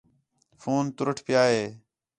[0.61, 1.63] فون تُرٹ پیا ہے